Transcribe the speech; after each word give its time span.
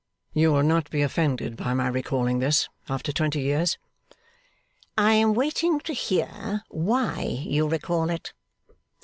You 0.33 0.51
will 0.51 0.63
not 0.63 0.89
be 0.89 1.03
offended 1.03 1.55
by 1.55 1.75
my 1.75 1.87
recalling 1.87 2.39
this, 2.39 2.67
after 2.89 3.11
twenty 3.11 3.41
years?' 3.41 3.77
'I 4.97 5.13
am 5.13 5.33
waiting 5.35 5.79
to 5.81 5.93
hear 5.93 6.63
why 6.69 7.21
you 7.21 7.67
recall 7.69 8.09
it. 8.09 8.33